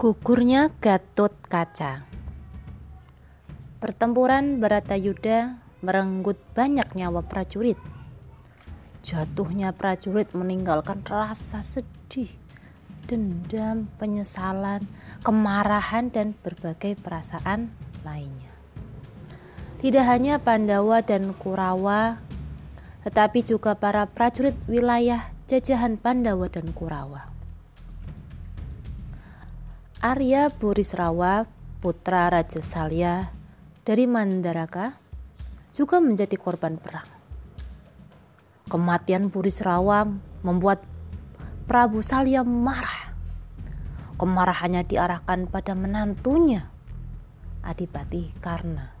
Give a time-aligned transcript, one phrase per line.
[0.00, 2.08] Gugurnya Gatot Kaca
[3.84, 7.76] Pertempuran Baratayuda merenggut banyak nyawa prajurit.
[9.04, 12.32] Jatuhnya prajurit meninggalkan rasa sedih,
[13.04, 14.88] dendam, penyesalan,
[15.20, 17.68] kemarahan, dan berbagai perasaan
[18.00, 18.56] lainnya.
[19.84, 22.16] Tidak hanya Pandawa dan Kurawa,
[23.04, 27.39] tetapi juga para prajurit wilayah jajahan Pandawa dan Kurawa.
[30.00, 31.44] Arya Burisrawa,
[31.84, 33.36] putra Raja Salya
[33.84, 34.96] dari Mandaraka,
[35.76, 37.04] juga menjadi korban perang.
[38.72, 40.08] Kematian Burisrawa
[40.40, 40.80] membuat
[41.68, 43.12] Prabu Salya marah.
[44.16, 46.72] Kemarahannya diarahkan pada menantunya,
[47.60, 48.96] Adipati Karna.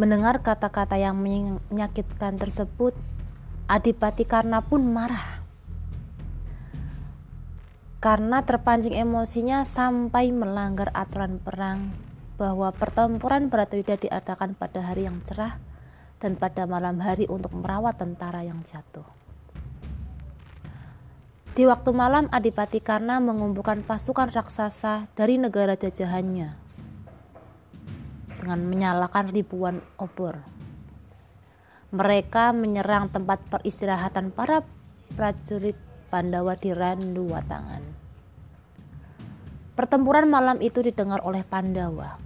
[0.00, 2.96] Mendengar kata-kata yang menyakitkan tersebut,
[3.68, 5.41] Adipati Karna pun marah
[8.02, 11.94] karena terpancing emosinya sampai melanggar aturan perang
[12.34, 15.62] bahwa pertempuran Bratayuda diadakan pada hari yang cerah
[16.18, 19.06] dan pada malam hari untuk merawat tentara yang jatuh.
[21.54, 26.58] Di waktu malam Adipati Karna mengumpulkan pasukan raksasa dari negara jajahannya
[28.34, 30.42] dengan menyalakan ribuan obor.
[31.94, 34.66] Mereka menyerang tempat peristirahatan para
[35.14, 37.80] prajurit Pandawa di Randu Watangan.
[39.72, 42.20] Pertempuran malam itu didengar oleh Pandawa.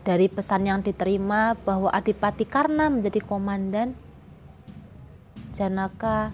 [0.00, 3.92] Dari pesan yang diterima bahwa Adipati Karna menjadi komandan,
[5.52, 6.32] Janaka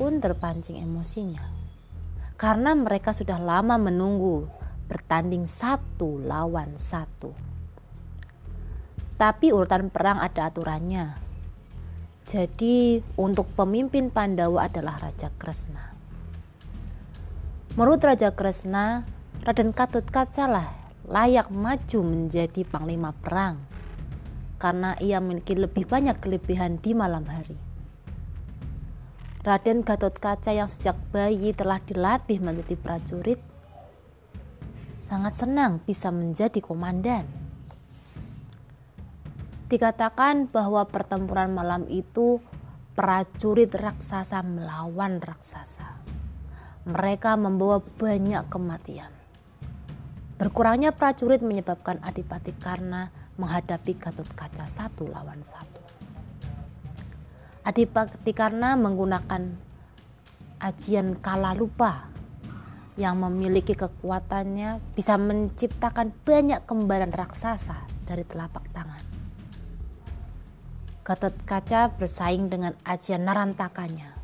[0.00, 1.44] pun terpancing emosinya.
[2.40, 4.48] Karena mereka sudah lama menunggu
[4.88, 7.36] bertanding satu lawan satu.
[9.20, 11.29] Tapi urutan perang ada aturannya.
[12.28, 15.94] Jadi untuk pemimpin Pandawa adalah Raja Kresna.
[17.78, 19.06] Menurut Raja Kresna,
[19.40, 20.68] Raden Katut Kacalah
[21.08, 23.58] layak maju menjadi panglima perang
[24.60, 27.56] karena ia memiliki lebih banyak kelebihan di malam hari.
[29.40, 33.40] Raden Gatot Kaca yang sejak bayi telah dilatih menjadi prajurit
[35.08, 37.39] sangat senang bisa menjadi komandan.
[39.70, 42.42] Dikatakan bahwa pertempuran malam itu
[42.98, 46.00] prajurit raksasa melawan raksasa
[46.88, 49.12] mereka membawa banyak kematian.
[50.40, 55.84] Berkurangnya prajurit menyebabkan Adipati Karna menghadapi Gatot Kaca satu lawan satu.
[57.68, 59.52] Adipati Karna menggunakan
[60.64, 62.08] ajian kala lupa
[62.96, 67.76] yang memiliki kekuatannya bisa menciptakan banyak kembaran raksasa
[68.08, 69.09] dari telapak tangan.
[71.10, 74.14] Gatot Kaca bersaing dengan ajian narantakanya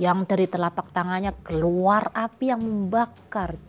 [0.00, 3.60] yang dari telapak tangannya keluar api yang membakar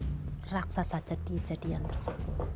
[0.47, 2.47] raksasa jadi-jadian tersebut.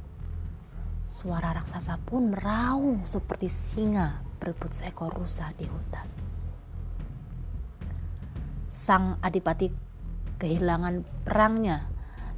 [1.12, 6.07] Suara raksasa pun meraung seperti singa berebut seekor rusa di hutan.
[8.72, 9.75] Sang adipati
[10.40, 11.84] kehilangan perangnya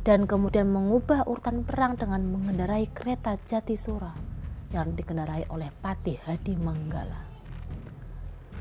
[0.02, 4.18] dan kemudian mengubah urutan perang dengan mengendarai kereta jati sura
[4.74, 7.27] yang dikendarai oleh Patih Hadi Manggala.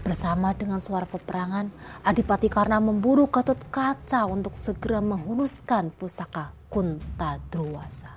[0.07, 1.67] Bersama dengan suara peperangan,
[2.07, 8.15] Adipati Karna memburu Gatot Kaca untuk segera menghunuskan pusaka Kunta Druwasa.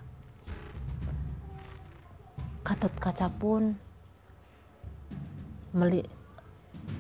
[2.61, 3.73] Gatot Kaca pun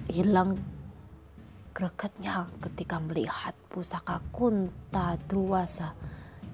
[0.09, 0.57] hilang
[1.77, 5.93] gregetnya ketika melihat pusaka Kunta Druwasa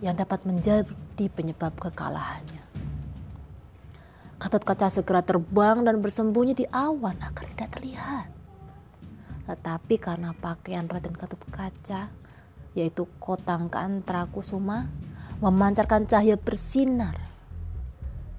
[0.04, 0.92] yang dapat menjadi
[1.32, 2.65] penyebab kekalahannya.
[4.36, 8.28] Gatot Kaca segera terbang dan bersembunyi di awan agar tidak terlihat.
[9.48, 12.12] Tetapi karena pakaian Raden Gatot Kaca,
[12.76, 14.92] yaitu kotang kantra kusuma,
[15.40, 17.16] memancarkan cahaya bersinar.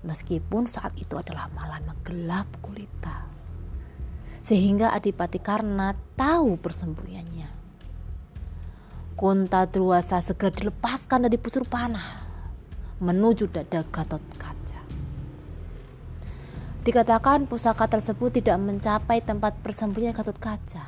[0.04, 3.24] Meskipun saat itu adalah malam yang gelap kulita.
[4.44, 7.48] Sehingga Adipati Karna tahu persembunyiannya.
[9.16, 12.21] Kunta Druwasa segera dilepaskan dari pusur panah
[13.00, 14.75] menuju dada Gatot Kaca.
[16.86, 20.86] Dikatakan pusaka tersebut tidak mencapai tempat persembunyian Gatot Kaca.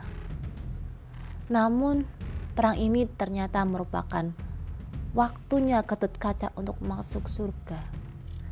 [1.50, 2.06] Namun,
[2.54, 4.30] perang ini ternyata merupakan
[5.10, 7.82] waktunya Gatot Kaca untuk masuk surga.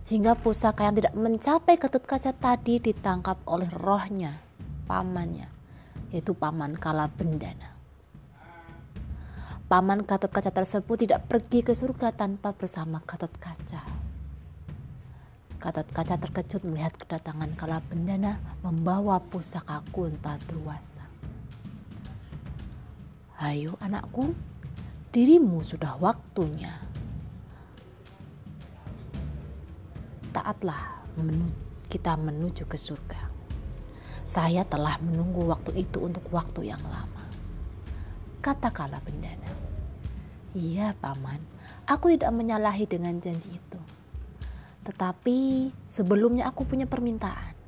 [0.02, 4.43] Sehingga pusaka yang tidak mencapai Gatot Kaca tadi ditangkap oleh rohnya,
[4.90, 5.46] pamannya,
[6.10, 7.78] yaitu paman Kala Bendana.
[9.70, 14.06] Paman Gatot Kaca tersebut tidak pergi ke surga tanpa bersama Gatot Kaca.
[15.56, 21.05] Gatot Kaca terkejut melihat kedatangan kala bendana membawa pusaka kunta druwasa.
[23.41, 24.32] Ayo anakku,
[25.12, 26.87] dirimu sudah waktunya.
[30.37, 31.00] taatlah
[31.88, 33.32] kita menuju ke surga.
[34.29, 37.25] Saya telah menunggu waktu itu untuk waktu yang lama.
[38.44, 39.49] Katakanlah bendana.
[40.53, 41.41] Iya paman,
[41.88, 43.75] aku tidak menyalahi dengan janji itu.
[44.86, 47.58] Tetapi sebelumnya aku punya permintaan.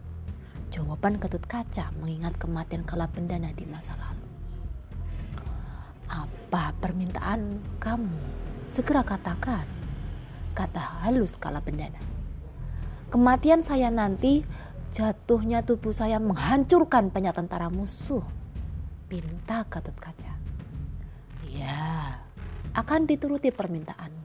[0.70, 4.26] Jawaban Ketut Kaca mengingat kematian kala bendana di masa lalu.
[6.06, 8.22] Apa permintaan kamu?
[8.70, 9.66] Segera katakan,
[10.54, 11.98] kata halus kala bendana.
[13.10, 14.46] Kematian saya nanti
[14.94, 18.22] jatuhnya tubuh saya menghancurkan banyak tentara musuh.
[19.08, 20.38] Pinta Ketut Kaca.
[21.48, 22.20] Ya,
[22.76, 24.17] akan dituruti permintaanmu.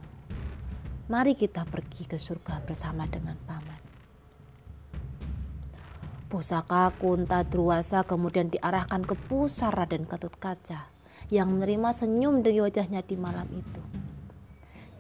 [1.14, 3.78] Mari kita pergi ke surga bersama dengan paman.
[6.26, 10.90] Pusaka Kunta Druwasa kemudian diarahkan ke pusar Raden Ketut Kaca
[11.30, 13.82] yang menerima senyum dari wajahnya di malam itu.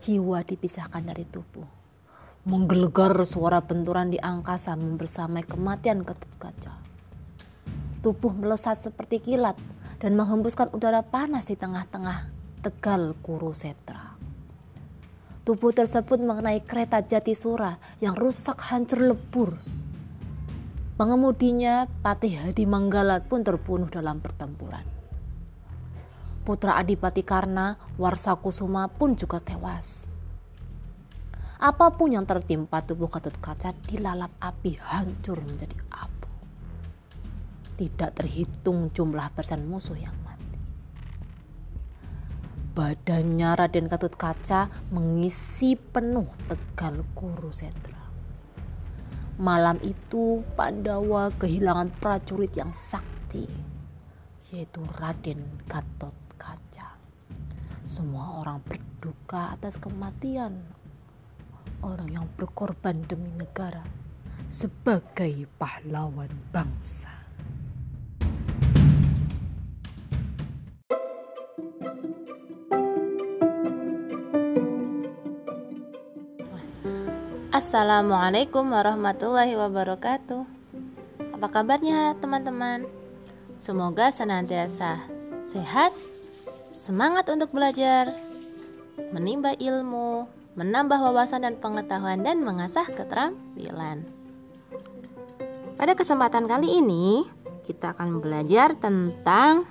[0.05, 1.65] Jiwa dipisahkan dari tubuh.
[2.45, 6.77] Menggelegar suara benturan di angkasa membersamai kematian Ketut Kaca.
[8.05, 9.57] Tubuh melesat seperti kilat
[9.97, 12.29] dan menghembuskan udara panas di tengah-tengah
[12.61, 14.12] Tegal Kurusetra.
[15.43, 19.59] Tubuh tersebut mengenai kereta Jatisura yang rusak hancur lebur
[20.93, 24.85] Pengemudinya Patih Hadi Manggalat pun terbunuh dalam pertempuran.
[26.47, 30.05] Putra Adipati Karna, Warsa Kusuma pun juga tewas.
[31.59, 36.29] Apa pun yang tertimpa tubuh Ketut Kaca dilalap api hancur menjadi abu.
[37.73, 40.22] Tidak terhitung jumlah persen musuh yang.
[42.73, 48.01] Badannya Raden Ketut Kaca mengisi penuh Tegal Kurusetra.
[49.37, 53.45] Malam itu Pandawa kehilangan prajurit yang sakti,
[54.49, 56.97] yaitu Raden Gatot Kaca.
[57.85, 60.57] Semua orang berduka atas kematian
[61.85, 63.85] orang yang berkorban demi negara
[64.49, 67.22] sebagai pahlawan bangsa.
[77.63, 80.43] Assalamualaikum warahmatullahi wabarakatuh.
[81.31, 82.83] Apa kabarnya, teman-teman?
[83.55, 84.99] Semoga senantiasa
[85.47, 85.95] sehat,
[86.75, 88.19] semangat untuk belajar,
[89.15, 90.27] menimba ilmu,
[90.59, 94.03] menambah wawasan dan pengetahuan, dan mengasah keterampilan.
[95.79, 97.23] Pada kesempatan kali ini,
[97.63, 99.63] kita akan belajar tentang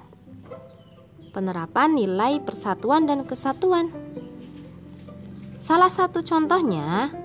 [1.36, 3.92] penerapan nilai persatuan dan kesatuan.
[5.60, 7.21] Salah satu contohnya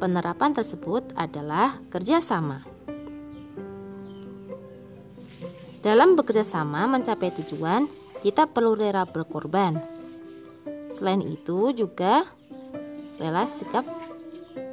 [0.00, 2.64] penerapan tersebut adalah kerjasama.
[5.84, 7.84] Dalam bekerjasama mencapai tujuan,
[8.24, 9.76] kita perlu rela berkorban.
[10.88, 12.24] Selain itu juga
[13.20, 13.84] rela sikap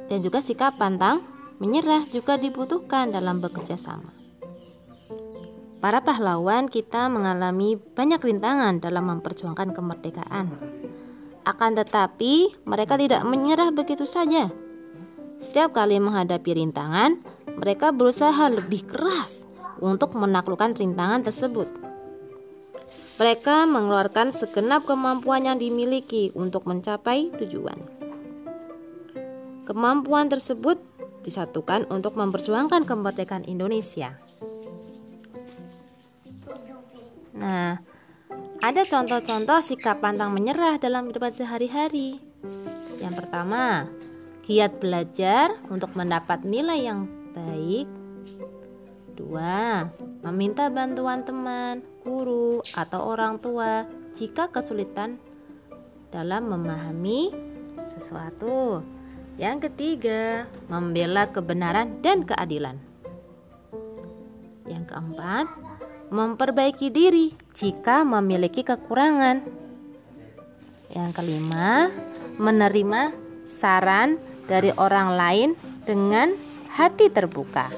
[0.08, 1.20] dan juga sikap pantang
[1.60, 4.12] menyerah juga dibutuhkan dalam bekerja sama.
[5.78, 10.46] Para pahlawan kita mengalami banyak rintangan dalam memperjuangkan kemerdekaan.
[11.46, 14.52] Akan tetapi, mereka tidak menyerah begitu saja
[15.38, 17.22] setiap kali menghadapi rintangan,
[17.58, 19.46] mereka berusaha lebih keras
[19.78, 21.66] untuk menaklukkan rintangan tersebut.
[23.18, 27.78] Mereka mengeluarkan segenap kemampuan yang dimiliki untuk mencapai tujuan.
[29.66, 30.78] Kemampuan tersebut
[31.26, 34.14] disatukan untuk memperjuangkan kemerdekaan Indonesia.
[37.34, 37.78] Nah,
[38.58, 42.18] ada contoh-contoh sikap pantang menyerah dalam kehidupan sehari-hari.
[42.98, 43.86] Yang pertama,
[44.48, 47.04] Giat belajar untuk mendapat nilai yang
[47.36, 47.84] baik.
[49.12, 49.84] Dua,
[50.24, 53.84] meminta bantuan teman, guru, atau orang tua
[54.16, 55.20] jika kesulitan
[56.08, 57.28] dalam memahami
[57.92, 58.80] sesuatu.
[59.36, 62.80] Yang ketiga, membela kebenaran dan keadilan.
[64.64, 65.46] Yang keempat,
[66.08, 69.44] memperbaiki diri jika memiliki kekurangan.
[70.96, 71.92] Yang kelima,
[72.40, 73.12] menerima
[73.44, 75.48] saran dari orang lain
[75.84, 76.32] dengan
[76.74, 77.68] hati terbuka.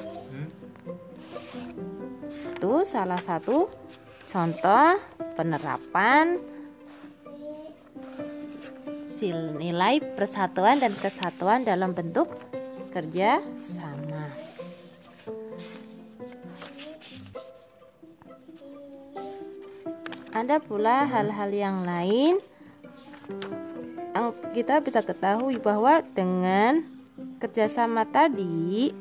[2.55, 3.67] Itu salah satu
[4.25, 4.95] contoh
[5.35, 6.39] penerapan
[9.61, 12.33] nilai persatuan dan kesatuan dalam bentuk
[12.89, 14.33] kerja sama.
[20.33, 22.41] Ada pula hal-hal yang lain
[24.51, 26.83] kita bisa ketahui bahwa dengan
[27.39, 28.91] kerjasama tadi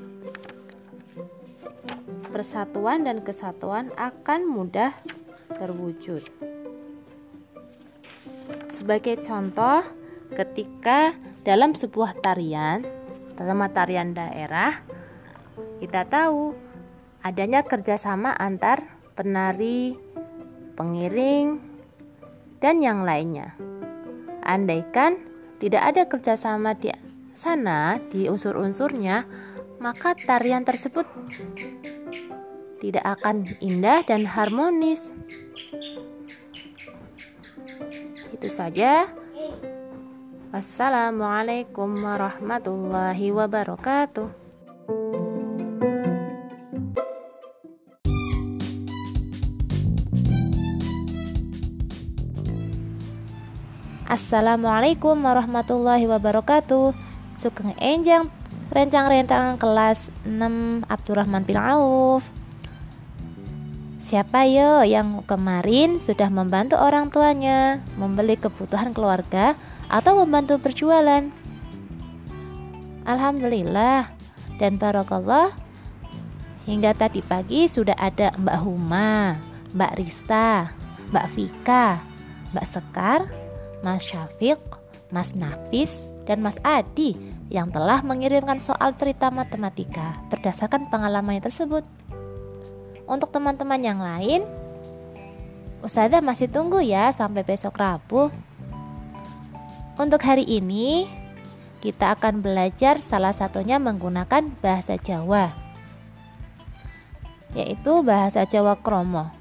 [2.31, 4.95] persatuan dan kesatuan akan mudah
[5.59, 6.23] terwujud.
[8.71, 9.83] Sebagai contoh,
[10.33, 11.12] ketika
[11.43, 12.87] dalam sebuah tarian
[13.40, 14.85] dalam tarian daerah,
[15.81, 16.52] kita tahu
[17.25, 18.85] adanya kerjasama antar
[19.17, 19.97] penari,
[20.76, 21.57] pengiring,
[22.61, 23.57] dan yang lainnya.
[24.50, 25.14] Andaikan
[25.62, 26.90] tidak ada kerjasama di
[27.30, 29.23] sana, di unsur-unsurnya,
[29.78, 31.07] maka tarian tersebut
[32.83, 35.14] tidak akan indah dan harmonis.
[38.35, 39.07] Itu saja.
[40.50, 44.39] Wassalamualaikum warahmatullahi wabarakatuh.
[54.11, 56.99] Assalamualaikum warahmatullahi wabarakatuh.
[57.38, 58.26] Sugeng enjang
[58.75, 62.26] rencang-rencangan kelas 6 Abdurrahman bin Auf.
[64.02, 69.55] Siapa yo yang kemarin sudah membantu orang tuanya membeli kebutuhan keluarga
[69.87, 71.31] atau membantu berjualan?
[73.07, 74.11] Alhamdulillah
[74.59, 75.55] dan barokallah
[76.67, 79.38] hingga tadi pagi sudah ada Mbak Huma,
[79.71, 80.75] Mbak Rista,
[81.14, 82.02] Mbak Vika,
[82.50, 83.39] Mbak Sekar,
[83.80, 84.60] Mas Syafiq,
[85.08, 87.16] Mas Nafis, dan Mas Adi
[87.50, 91.82] yang telah mengirimkan soal cerita matematika berdasarkan pengalamannya tersebut.
[93.10, 94.46] Untuk teman-teman yang lain,
[95.82, 98.30] Ustazah masih tunggu ya sampai besok Rabu.
[99.99, 101.08] Untuk hari ini,
[101.80, 105.50] kita akan belajar salah satunya menggunakan bahasa Jawa,
[107.56, 109.32] yaitu bahasa Jawa Kromo.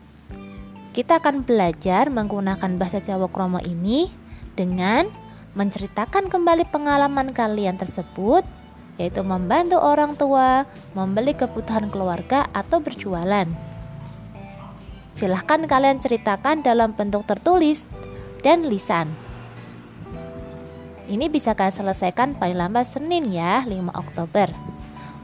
[0.96, 4.10] Kita akan belajar menggunakan bahasa Jawa Kromo ini
[4.54, 5.10] dengan
[5.58, 8.46] menceritakan kembali pengalaman kalian tersebut,
[9.02, 13.48] yaitu membantu orang tua, membeli kebutuhan keluarga, atau berjualan.
[15.12, 17.92] Silahkan kalian ceritakan dalam bentuk tertulis
[18.40, 19.12] dan lisan.
[21.10, 24.54] Ini bisa kalian selesaikan paling lambat Senin ya, 5 Oktober.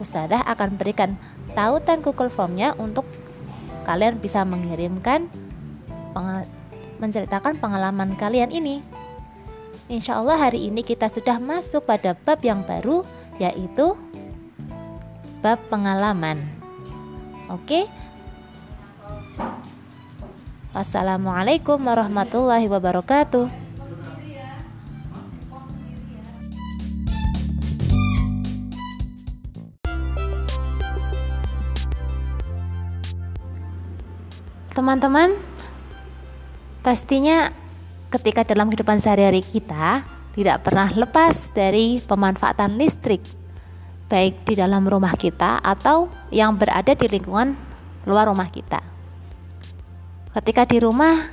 [0.02, 1.16] Ustazah akan berikan
[1.56, 3.06] tautan Google Formnya untuk
[3.86, 5.30] kalian bisa mengirimkan
[7.00, 8.82] menceritakan pengalaman kalian ini.
[9.86, 13.06] Insya Allah hari ini kita sudah masuk pada bab yang baru
[13.38, 13.94] yaitu
[15.46, 16.42] bab pengalaman.
[17.54, 17.86] Oke.
[20.74, 23.46] Wassalamualaikum warahmatullahi wabarakatuh.
[34.74, 35.40] Teman-teman,
[36.84, 37.54] pastinya
[38.16, 43.20] ketika dalam kehidupan sehari-hari kita tidak pernah lepas dari pemanfaatan listrik
[44.08, 47.58] baik di dalam rumah kita atau yang berada di lingkungan
[48.08, 48.80] luar rumah kita.
[50.32, 51.28] Ketika di rumah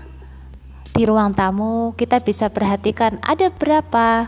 [0.91, 4.27] di ruang tamu kita bisa perhatikan ada berapa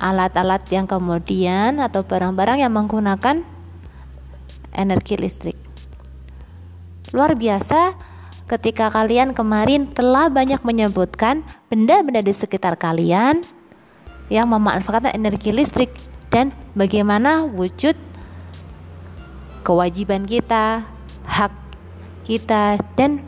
[0.00, 3.44] alat-alat yang kemudian atau barang-barang yang menggunakan
[4.72, 5.58] energi listrik.
[7.12, 8.11] Luar biasa
[8.50, 13.42] ketika kalian kemarin telah banyak menyebutkan benda-benda di sekitar kalian
[14.32, 15.92] yang memanfaatkan energi listrik
[16.32, 17.94] dan bagaimana wujud
[19.62, 20.82] kewajiban kita,
[21.28, 21.52] hak
[22.24, 23.22] kita dan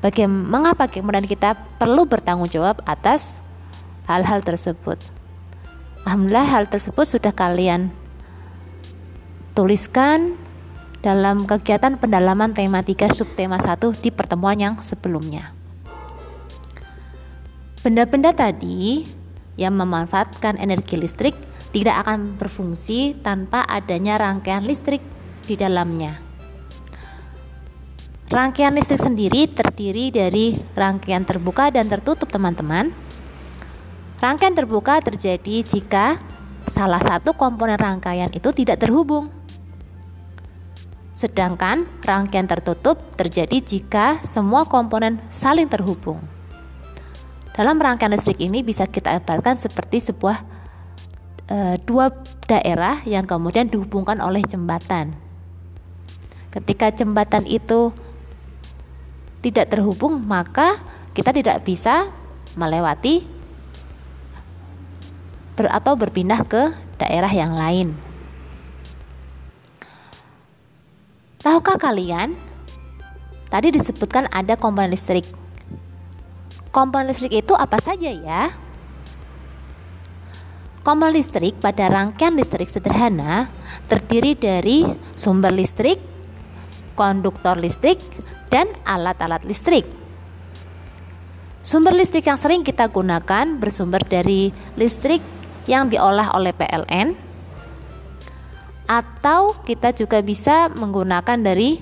[0.00, 3.40] bagaimana mengapa kemudian kita perlu bertanggung jawab atas
[4.08, 4.98] hal-hal tersebut.
[6.08, 7.92] Alhamdulillah hal tersebut sudah kalian
[9.52, 10.38] tuliskan
[10.98, 15.54] dalam kegiatan pendalaman tematika subtema 1 di pertemuan yang sebelumnya.
[17.78, 19.06] Benda-benda tadi
[19.54, 21.34] yang memanfaatkan energi listrik
[21.70, 24.98] tidak akan berfungsi tanpa adanya rangkaian listrik
[25.46, 26.18] di dalamnya.
[28.28, 32.92] Rangkaian listrik sendiri terdiri dari rangkaian terbuka dan tertutup, teman-teman.
[34.18, 36.18] Rangkaian terbuka terjadi jika
[36.68, 39.37] salah satu komponen rangkaian itu tidak terhubung
[41.18, 46.22] Sedangkan rangkaian tertutup terjadi jika semua komponen saling terhubung.
[47.58, 50.46] Dalam rangkaian listrik ini bisa kita ibaratkan seperti sebuah
[51.50, 52.14] e, dua
[52.46, 55.10] daerah yang kemudian dihubungkan oleh jembatan.
[56.54, 57.90] Ketika jembatan itu
[59.42, 60.78] tidak terhubung, maka
[61.18, 62.14] kita tidak bisa
[62.54, 63.26] melewati
[65.58, 66.70] ber atau berpindah ke
[67.02, 68.07] daerah yang lain.
[71.58, 72.38] Tahukah kalian?
[73.50, 75.26] Tadi disebutkan ada komponen listrik.
[76.70, 78.54] Komponen listrik itu apa saja ya?
[80.86, 83.50] Komponen listrik pada rangkaian listrik sederhana
[83.90, 84.86] terdiri dari
[85.18, 85.98] sumber listrik,
[86.94, 87.98] konduktor listrik,
[88.54, 89.82] dan alat-alat listrik.
[91.66, 95.26] Sumber listrik yang sering kita gunakan bersumber dari listrik
[95.66, 97.18] yang diolah oleh PLN,
[98.88, 101.76] atau kita juga bisa menggunakan dari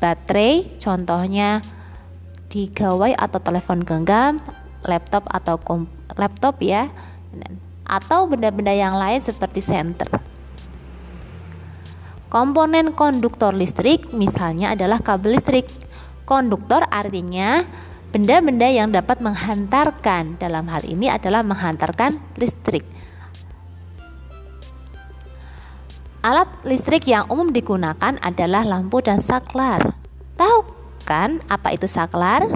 [0.00, 1.60] baterai contohnya
[2.48, 4.40] di gawai atau telepon genggam
[4.88, 5.60] laptop atau
[6.16, 6.88] laptop ya.
[7.84, 10.08] Atau benda-benda yang lain seperti senter.
[12.32, 15.68] Komponen konduktor listrik misalnya adalah kabel listrik.
[16.24, 17.60] Konduktor artinya
[18.08, 20.40] benda-benda yang dapat menghantarkan.
[20.40, 22.93] Dalam hal ini adalah menghantarkan listrik
[26.24, 29.92] Alat listrik yang umum digunakan adalah lampu dan saklar.
[30.40, 30.64] Tahu
[31.04, 32.48] kan apa itu saklar?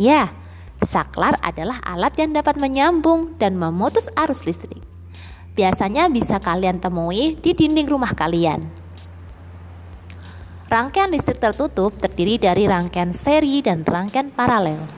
[0.00, 0.32] Ya,
[0.80, 4.80] saklar adalah alat yang dapat menyambung dan memutus arus listrik.
[5.52, 8.64] Biasanya bisa kalian temui di dinding rumah kalian.
[10.72, 14.88] Rangkaian listrik tertutup terdiri dari rangkaian seri dan rangkaian paralel.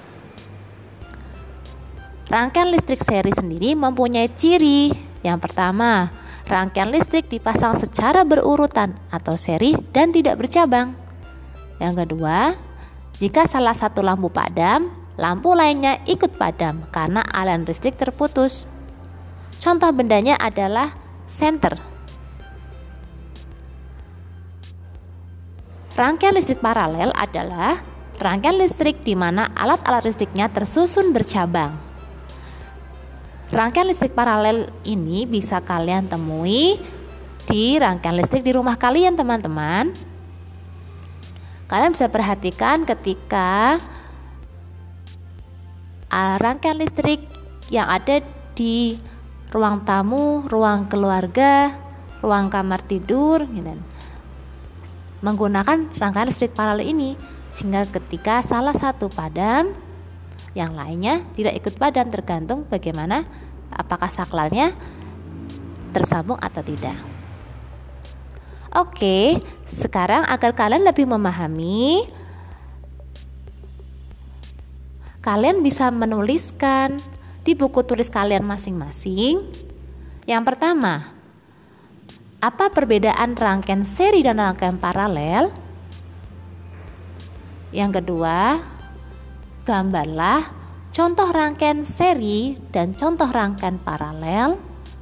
[2.31, 4.95] Rangkaian listrik seri sendiri mempunyai ciri.
[5.26, 10.92] Yang pertama, Rangkaian listrik dipasang secara berurutan atau seri dan tidak bercabang.
[11.80, 12.52] Yang kedua,
[13.16, 18.68] jika salah satu lampu padam, lampu lainnya ikut padam karena aliran listrik terputus.
[19.56, 20.92] Contoh bendanya adalah
[21.24, 21.80] senter.
[25.94, 27.78] Rangkaian listrik paralel adalah
[28.18, 31.84] rangkaian listrik di mana alat-alat listriknya tersusun bercabang.
[33.52, 36.80] Rangkaian listrik paralel ini bisa kalian temui
[37.44, 39.92] di rangkaian listrik di rumah kalian, teman-teman.
[41.68, 43.76] Kalian bisa perhatikan ketika
[46.08, 47.20] uh, rangkaian listrik
[47.68, 48.24] yang ada
[48.56, 48.96] di
[49.52, 51.72] ruang tamu, ruang keluarga,
[52.24, 53.76] ruang kamar tidur, gitu.
[55.20, 57.16] menggunakan rangkaian listrik paralel ini
[57.48, 59.84] sehingga ketika salah satu padam
[60.54, 63.26] yang lainnya tidak ikut padam tergantung bagaimana
[63.74, 64.70] apakah saklarnya
[65.90, 66.94] tersambung atau tidak.
[68.74, 69.38] Oke,
[69.70, 72.11] sekarang agar kalian lebih memahami,
[75.22, 76.98] kalian bisa menuliskan
[77.46, 79.46] di buku tulis kalian masing-masing.
[80.26, 81.07] Yang pertama,
[82.42, 85.55] apa perbedaan rangkaian seri dan rangkaian paralel?
[87.70, 88.59] Yang kedua,
[89.64, 90.53] gambarlah
[90.92, 94.61] contoh rangkaian seri dan contoh rangkaian paralel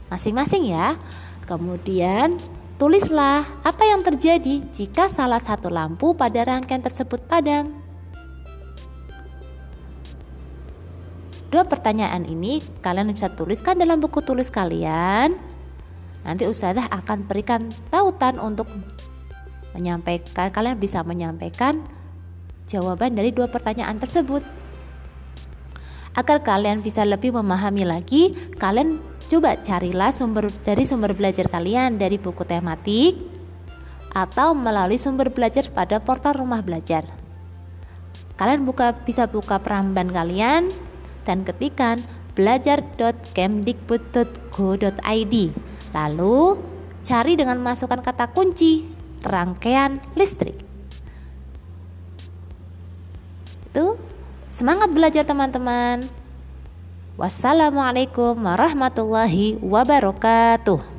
[0.08, 0.94] masing-masing ya.
[1.44, 2.38] Kemudian
[2.78, 7.74] tulislah apa yang terjadi jika salah satu lampu pada rangkaian tersebut padam.
[11.52, 15.36] Dua pertanyaan ini kalian bisa tuliskan dalam buku tulis kalian.
[16.24, 18.70] Nanti Ustazah akan berikan tautan untuk
[19.76, 21.84] menyampaikan kalian bisa menyampaikan
[22.68, 24.44] jawaban dari dua pertanyaan tersebut.
[26.12, 29.00] Agar kalian bisa lebih memahami lagi, kalian
[29.32, 33.16] coba carilah sumber dari sumber belajar kalian dari buku tematik
[34.12, 37.08] atau melalui sumber belajar pada portal rumah belajar.
[38.36, 40.68] Kalian buka bisa buka peramban kalian
[41.24, 41.96] dan ketikan
[42.36, 45.34] belajar.kemdikbud.go.id.
[45.92, 46.56] Lalu
[47.04, 48.88] cari dengan masukkan kata kunci
[49.24, 50.71] rangkaian listrik.
[53.72, 53.96] Itu
[54.52, 56.04] Semangat belajar teman-teman.
[57.16, 60.91] Wassalamualaikum warahmatullahi wabarakatuh.